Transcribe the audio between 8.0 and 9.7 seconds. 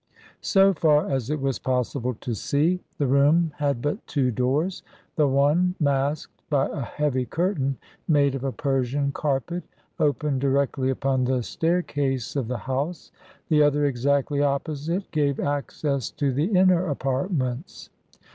made of a Persian carpet,